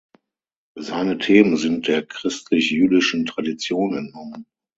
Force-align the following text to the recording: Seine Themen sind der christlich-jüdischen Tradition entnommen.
Seine 0.79 1.19
Themen 1.19 1.57
sind 1.57 1.87
der 1.87 2.03
christlich-jüdischen 2.03 3.27
Tradition 3.27 3.95
entnommen. 3.95 4.47